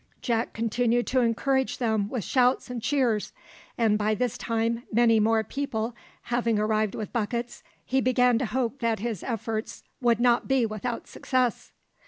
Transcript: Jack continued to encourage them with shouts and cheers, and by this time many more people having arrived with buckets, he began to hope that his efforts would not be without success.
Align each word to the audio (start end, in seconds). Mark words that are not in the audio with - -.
Jack 0.19 0.53
continued 0.53 1.05
to 1.05 1.19
encourage 1.19 1.77
them 1.77 2.09
with 2.09 2.23
shouts 2.23 2.71
and 2.71 2.81
cheers, 2.81 3.33
and 3.77 3.99
by 3.99 4.15
this 4.15 4.35
time 4.35 4.81
many 4.91 5.19
more 5.19 5.43
people 5.43 5.95
having 6.23 6.57
arrived 6.57 6.95
with 6.95 7.13
buckets, 7.13 7.61
he 7.85 8.01
began 8.01 8.39
to 8.39 8.47
hope 8.47 8.79
that 8.79 8.97
his 8.97 9.21
efforts 9.21 9.83
would 10.01 10.19
not 10.19 10.47
be 10.47 10.65
without 10.65 11.05
success. 11.05 11.71